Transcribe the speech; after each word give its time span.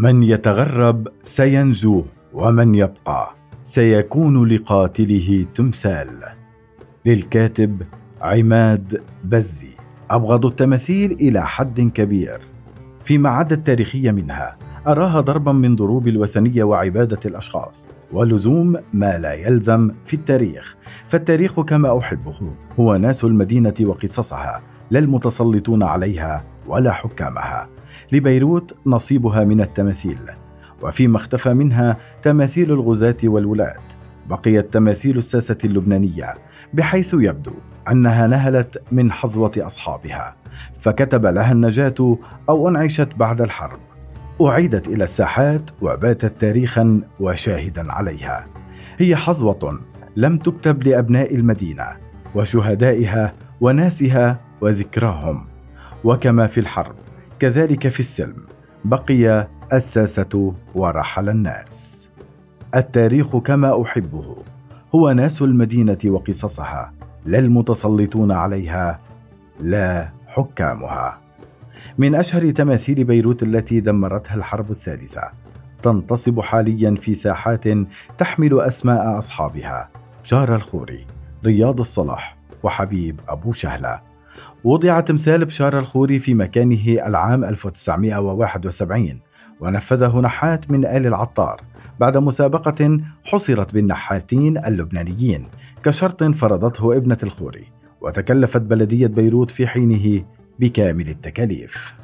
من 0.00 0.22
يتغرب 0.22 1.08
سينجو 1.22 2.04
ومن 2.34 2.74
يبقى 2.74 3.34
سيكون 3.62 4.48
لقاتله 4.48 5.46
تمثال. 5.54 6.08
للكاتب 7.06 7.82
عماد 8.20 9.02
بزي. 9.24 9.68
أبغض 10.10 10.46
التماثيل 10.46 11.12
إلى 11.12 11.46
حد 11.46 11.80
كبير. 11.80 12.40
فيما 13.02 13.28
عدا 13.28 13.54
التاريخيه 13.56 14.10
منها 14.10 14.56
أراها 14.86 15.20
ضربا 15.20 15.52
من 15.52 15.76
ضروب 15.76 16.08
الوثنية 16.08 16.62
وعبادة 16.62 17.20
الأشخاص 17.26 17.88
ولزوم 18.12 18.76
ما 18.92 19.18
لا 19.18 19.32
يلزم 19.34 19.90
في 20.04 20.14
التاريخ. 20.14 20.76
فالتاريخ 21.06 21.60
كما 21.60 21.98
أحبه 21.98 22.52
هو 22.80 22.96
ناس 22.96 23.24
المدينة 23.24 23.74
وقصصها 23.80 24.62
لا 24.90 24.98
المتسلطون 24.98 25.82
عليها 25.82 26.44
ولا 26.68 26.92
حكامها. 26.92 27.68
لبيروت 28.12 28.78
نصيبها 28.86 29.44
من 29.44 29.60
التماثيل 29.60 30.18
وفيما 30.82 31.16
اختفى 31.16 31.54
منها 31.54 31.96
تماثيل 32.22 32.72
الغزاة 32.72 33.16
والولاة 33.24 33.78
بقيت 34.28 34.72
تماثيل 34.72 35.16
الساسة 35.16 35.58
اللبنانية 35.64 36.34
بحيث 36.74 37.14
يبدو 37.14 37.52
أنها 37.90 38.26
نهلت 38.26 38.82
من 38.92 39.12
حظوة 39.12 39.52
أصحابها. 39.58 40.36
فكتب 40.80 41.26
لها 41.26 41.52
النجاة 41.52 42.18
أو 42.48 42.68
أنعشت 42.68 43.08
بعد 43.16 43.40
الحرب. 43.40 43.78
أعيدت 44.42 44.88
إلى 44.88 45.04
الساحات 45.04 45.70
وباتت 45.80 46.40
تاريخا 46.40 47.00
وشاهدا 47.20 47.92
عليها. 47.92 48.46
هي 48.98 49.16
حظوة 49.16 49.80
لم 50.16 50.38
تكتب 50.38 50.82
لأبناء 50.82 51.34
المدينة 51.34 51.86
وشهدائها 52.34 53.34
وناسها 53.60 54.40
وذكراهم. 54.60 55.46
وكما 56.04 56.46
في 56.46 56.58
الحرب. 56.60 56.94
كذلك 57.38 57.88
في 57.88 58.00
السلم. 58.00 58.46
بقي 58.84 59.48
الساسة 59.72 60.54
ورحل 60.74 61.28
الناس. 61.28 62.10
التاريخ 62.74 63.36
كما 63.36 63.82
أحبه. 63.82 64.36
هو 64.94 65.12
ناس 65.12 65.42
المدينة 65.42 65.98
وقصصها. 66.04 66.92
لا 67.26 67.38
المتسلطون 67.38 68.32
عليها 68.32 69.00
لا 69.60 70.08
حكامها. 70.26 71.18
من 71.98 72.14
أشهر 72.14 72.50
تماثيل 72.50 73.04
بيروت 73.04 73.42
التي 73.42 73.80
دمرتها 73.80 74.34
الحرب 74.34 74.70
الثالثة. 74.70 75.30
تنتصب 75.82 76.40
حاليا 76.40 76.94
في 76.94 77.14
ساحات 77.14 77.64
تحمل 78.18 78.60
أسماء 78.60 79.18
أصحابها. 79.18 79.88
جار 80.24 80.54
الخوري 80.54 81.04
رياض 81.44 81.80
الصلاح 81.80 82.36
وحبيب 82.62 83.20
أبو 83.28 83.52
شهلة. 83.52 84.07
وضع 84.64 85.00
تمثال 85.00 85.44
بشار 85.44 85.78
الخوري 85.78 86.18
في 86.18 86.34
مكانه 86.34 87.06
العام 87.06 87.44
1971 87.44 89.20
ونفذه 89.60 90.20
نحات 90.20 90.70
من 90.70 90.84
آل 90.84 91.06
العطار 91.06 91.60
بعد 92.00 92.16
مسابقة 92.16 93.00
حصرت 93.24 93.74
بالنحاتين 93.74 94.58
اللبنانيين 94.58 95.46
كشرط 95.84 96.24
فرضته 96.24 96.96
ابنة 96.96 97.18
الخوري 97.22 97.64
وتكلفت 98.00 98.62
بلدية 98.62 99.06
بيروت 99.06 99.50
في 99.50 99.66
حينه 99.66 100.24
بكامل 100.58 101.08
التكاليف. 101.08 101.94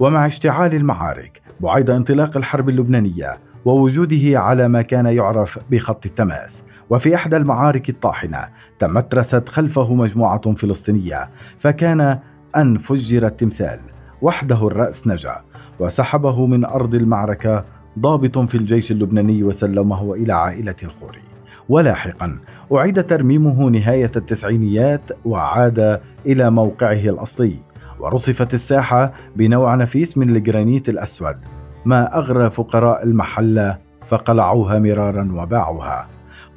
ومع 0.00 0.26
اشتعال 0.26 0.74
المعارك 0.74 1.42
بعيد 1.60 1.90
انطلاق 1.90 2.36
الحرب 2.36 2.68
اللبنانية 2.68 3.38
ووجوده 3.64 4.40
على 4.40 4.68
ما 4.68 4.82
كان 4.82 5.06
يعرف 5.06 5.58
بخط 5.70 6.06
التماس. 6.06 6.64
وفي 6.90 7.14
إحدى 7.14 7.36
المعارك 7.36 7.88
الطاحنة 7.88 8.48
تمترست 8.78 9.48
خلفه 9.48 9.94
مجموعة 9.94 10.54
فلسطينية 10.54 11.30
فكان 11.58 12.18
أن 12.56 12.78
فجر 12.78 13.26
التمثال 13.26 13.80
وحده 14.22 14.66
الرأس 14.66 15.06
نجا 15.06 15.40
وسحبه 15.80 16.46
من 16.46 16.64
أرض 16.64 16.94
المعركة 16.94 17.64
ضابط 17.98 18.38
في 18.38 18.54
الجيش 18.54 18.90
اللبناني 18.90 19.42
وسلمه 19.42 20.14
إلى 20.14 20.32
عائلة 20.32 20.76
الخوري. 20.82 21.22
ولاحقا 21.68 22.38
أعيد 22.72 23.04
ترميمه 23.04 23.70
نهاية 23.70 24.10
التسعينيات 24.16 25.10
وعاد 25.24 26.00
إلى 26.26 26.50
موقعه 26.50 26.92
الأصلي 26.92 27.56
ورصفت 28.00 28.54
الساحة 28.54 29.12
بنوع 29.36 29.74
نفيس 29.74 30.18
من 30.18 30.36
الجرانيت 30.36 30.88
الأسود. 30.88 31.36
ما 31.84 32.18
أغرى 32.18 32.50
فقراء 32.50 33.04
المحلة 33.04 33.78
فقلعوها 34.04 34.78
مرارا 34.78 35.28
وباعوها. 35.34 36.08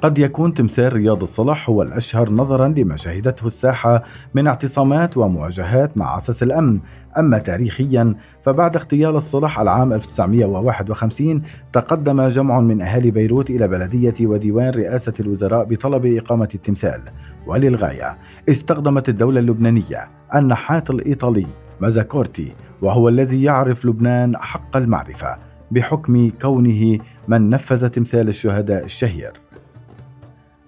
قد 0.02 0.18
يكون 0.18 0.54
تمثال 0.54 0.92
رياض 0.92 1.22
الصلاح 1.22 1.70
هو 1.70 1.82
الأشهر 1.82 2.30
نظرا 2.30 2.68
لما 2.68 2.96
شهدته 2.96 3.46
الساحة 3.46 4.02
من 4.34 4.46
اعتصامات 4.46 5.16
ومواجهات 5.16 5.96
مع 5.96 6.14
عسس 6.14 6.42
الأمن. 6.42 6.80
أما 7.18 7.38
تاريخيا 7.38 8.14
فبعد 8.42 8.76
اغتيال 8.76 9.16
الصلاح 9.16 9.60
العام 9.60 9.92
1951 9.92 11.42
تقدم 11.72 12.28
جمع 12.28 12.60
من 12.60 12.82
أهالي 12.82 13.10
بيروت 13.10 13.50
إلى 13.50 13.68
بلدية 13.68 14.14
وديوان 14.26 14.70
رئاسة 14.70 15.12
الوزراء 15.20 15.64
بطلب 15.64 16.06
إقامة 16.06 16.48
التمثال. 16.54 17.00
وللغاية 17.46 18.18
استخدمت 18.48 19.08
الدولة 19.08 19.40
اللبنانية 19.40 20.08
النحات 20.34 20.90
الإيطالي 20.90 21.46
مازاكورتي 21.80 22.54
وهو 22.82 23.08
الذي 23.08 23.42
يعرف 23.42 23.86
لبنان 23.86 24.36
حق 24.36 24.76
المعرفة 24.76 25.36
بحكم 25.70 26.30
كونه 26.42 26.98
من 27.28 27.50
نفذ 27.50 27.88
تمثال 27.88 28.28
الشهداء 28.28 28.84
الشهير. 28.84 29.32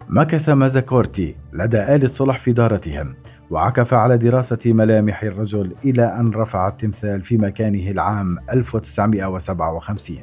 مكث 0.08 0.48
مازاكورتي 0.48 1.36
لدى 1.52 1.78
آل 1.78 2.02
الصلح 2.02 2.38
في 2.38 2.52
دارتهم 2.52 3.14
وعكف 3.50 3.94
على 3.94 4.18
دراسة 4.18 4.58
ملامح 4.66 5.22
الرجل 5.22 5.72
إلى 5.84 6.04
أن 6.04 6.30
رفع 6.30 6.68
التمثال 6.68 7.22
في 7.22 7.36
مكانه 7.36 7.90
العام 7.90 8.38
1957 8.52 10.16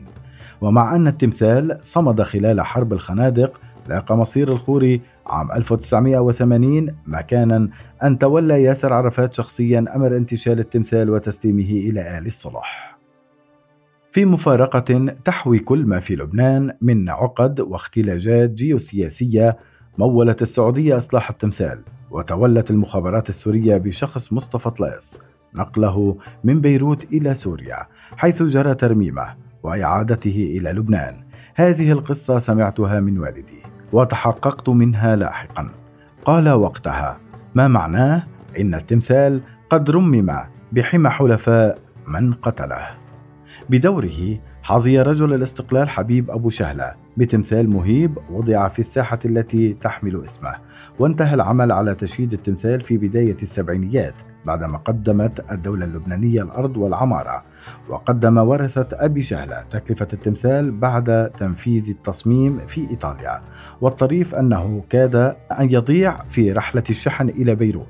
ومع 0.61 0.95
أن 0.95 1.07
التمثال 1.07 1.77
صمد 1.81 2.21
خلال 2.21 2.61
حرب 2.61 2.93
الخنادق 2.93 3.61
لاقى 3.87 4.17
مصير 4.17 4.51
الخوري 4.51 5.01
عام 5.27 5.51
1980 5.51 6.87
مكانا 7.07 7.69
أن 8.03 8.17
تولى 8.17 8.63
ياسر 8.63 8.93
عرفات 8.93 9.33
شخصيا 9.33 9.85
أمر 9.95 10.17
انتشال 10.17 10.59
التمثال 10.59 11.09
وتسليمه 11.09 11.69
إلى 11.89 12.17
آل 12.17 12.25
الصلح 12.25 12.97
في 14.11 14.25
مفارقة 14.25 15.15
تحوي 15.25 15.59
كل 15.59 15.85
ما 15.85 15.99
في 15.99 16.15
لبنان 16.15 16.77
من 16.81 17.09
عقد 17.09 17.59
واختلاجات 17.59 18.49
جيوسياسية 18.49 19.57
مولت 19.97 20.41
السعودية 20.41 20.97
إصلاح 20.97 21.29
التمثال 21.29 21.81
وتولت 22.11 22.71
المخابرات 22.71 23.29
السورية 23.29 23.77
بشخص 23.77 24.33
مصطفى 24.33 24.69
طليس 24.69 25.19
نقله 25.55 26.17
من 26.43 26.61
بيروت 26.61 27.03
إلى 27.03 27.33
سوريا 27.33 27.87
حيث 28.17 28.43
جرى 28.43 28.75
ترميمه 28.75 29.35
وإعادته 29.63 30.57
إلى 30.57 30.71
لبنان. 30.71 31.23
هذه 31.55 31.91
القصة 31.91 32.39
سمعتها 32.39 32.99
من 32.99 33.19
والدي. 33.19 33.76
وتحققت 33.93 34.69
منها 34.69 35.15
لاحقا. 35.15 35.69
قال 36.25 36.49
وقتها 36.49 37.17
ما 37.55 37.67
معناه؟ 37.67 38.23
إن 38.59 38.75
التمثال 38.75 39.41
قد 39.69 39.89
رمم 39.89 40.37
بحمى 40.71 41.09
حلفاء 41.09 41.79
من 42.07 42.33
قتله. 42.33 42.87
بدوره 43.69 44.35
حظي 44.63 45.01
رجل 45.01 45.33
الاستقلال 45.33 45.89
حبيب 45.89 46.31
أبو 46.31 46.49
شهلة. 46.49 46.95
بتمثال 47.17 47.69
مهيب 47.69 48.17
وضع 48.31 48.67
في 48.67 48.79
الساحة 48.79 49.19
التي 49.25 49.73
تحمل 49.73 50.23
اسمه. 50.23 50.55
وانتهى 50.99 51.33
العمل 51.33 51.71
على 51.71 51.95
تشييد 51.95 52.33
التمثال 52.33 52.81
في 52.81 52.97
بداية 52.97 53.37
السبعينيات. 53.41 54.13
بعدما 54.47 54.77
قدمت 54.77 55.51
الدولة 55.51 55.85
اللبنانية 55.85 56.41
الأرض 56.41 56.77
والعمارة 56.77 57.43
وقدم 57.89 58.37
ورثة 58.37 58.87
أبي 58.93 59.23
شهلة 59.23 59.61
تكلفة 59.69 60.07
التمثال 60.13 60.71
بعد 60.71 61.31
تنفيذ 61.37 61.89
التصميم 61.89 62.59
في 62.67 62.89
إيطاليا 62.89 63.41
والطريف 63.81 64.35
أنه 64.35 64.83
كاد 64.89 65.15
أن 65.59 65.71
يضيع 65.71 66.17
في 66.29 66.51
رحلة 66.51 66.83
الشحن 66.89 67.29
إلى 67.29 67.55
بيروت. 67.55 67.87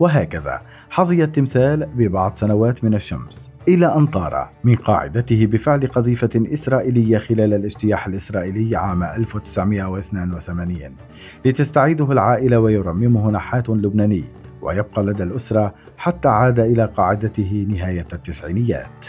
وهكذا 0.00 0.62
حظي 0.90 1.24
التمثال 1.24 1.86
ببعض 1.86 2.32
سنوات 2.32 2.84
من 2.84 2.94
الشمس 2.94 3.50
إلى 3.68 3.94
أن 3.96 4.06
طار 4.06 4.50
من 4.64 4.74
قاعدته 4.74 5.46
بفعل 5.46 5.86
قذيفة 5.86 6.30
إسرائيلية 6.52 7.18
خلال 7.18 7.54
الاجتياح 7.54 8.06
الإسرائيلي 8.06 8.76
عام 8.76 9.02
1982 9.02 10.78
لتستعيده 11.44 12.12
العائلة 12.12 12.58
ويرممه 12.58 13.30
نحات 13.30 13.70
لبناني. 13.70 14.24
ويبقى 14.62 15.02
لدى 15.02 15.22
الأسرة 15.22 15.74
حتى 15.96 16.28
عاد 16.28 16.60
إلى 16.60 16.84
قاعدته 16.84 17.66
نهاية 17.68 18.06
التسعينيات. 18.12 19.06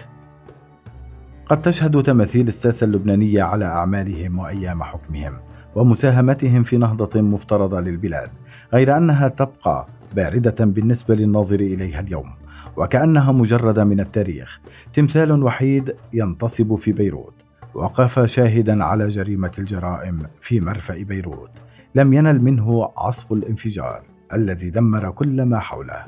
قد 1.45 1.61
تشهد 1.61 2.03
تماثيل 2.03 2.47
الساسة 2.47 2.85
اللبنانية 2.85 3.43
على 3.43 3.65
أعمالهم 3.65 4.39
وأيام 4.39 4.83
حكمهم 4.83 5.33
ومساهمتهم 5.75 6.63
في 6.63 6.77
نهضة 6.77 7.21
مفترضة 7.21 7.79
للبلاد 7.79 8.29
غير 8.73 8.97
أنها 8.97 9.27
تبقى 9.27 9.87
باردة 10.15 10.65
بالنسبة 10.65 11.15
للناظر 11.15 11.59
إليها 11.59 11.99
اليوم 11.99 12.29
وكأنها 12.77 13.31
مجردة 13.31 13.83
من 13.83 13.99
التاريخ. 13.99 14.59
تمثال 14.93 15.43
وحيد 15.43 15.95
ينتصب 16.13 16.75
في 16.75 16.91
بيروت. 16.91 17.45
وقف 17.73 18.19
شاهدا 18.19 18.83
على 18.83 19.07
جريمة 19.07 19.51
الجرائم 19.59 20.23
في 20.39 20.59
مرفأ 20.59 21.03
بيروت. 21.03 21.51
لم 21.95 22.13
ينل 22.13 22.41
منه 22.41 22.89
عصف 22.97 23.33
الانفجار. 23.33 24.10
الذي 24.33 24.69
دمر 24.69 25.11
كل 25.11 25.43
ما 25.43 25.59
حوله 25.59 26.05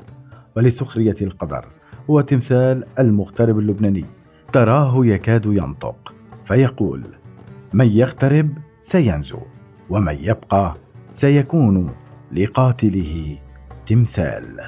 ولسخرية 0.56 1.16
القدر 1.22 1.66
هو 2.10 2.20
تمثال 2.20 2.84
المغترب 2.98 3.58
اللبناني 3.58 4.04
تراه 4.52 5.06
يكاد 5.06 5.46
ينطق 5.46 6.14
فيقول 6.44 7.02
من 7.72 7.86
يقترب 7.86 8.58
سينجو 8.80 9.38
ومن 9.90 10.16
يبقى 10.20 10.74
سيكون 11.10 11.90
لقاتله 12.32 13.38
تمثال. 13.86 14.60